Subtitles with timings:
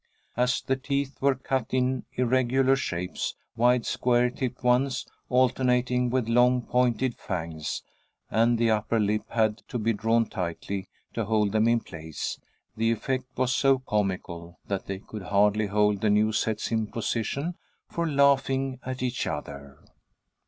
[0.35, 6.63] As the teeth were cut in irregular shapes, wide square tipped ones alternating with long
[6.63, 7.83] pointed fangs,
[8.31, 12.39] and the upper lip had to be drawn tightly to hold them in place,
[12.75, 17.53] the effect was so comical that they could hardly hold the new sets in position
[17.87, 19.77] for laughing at each other.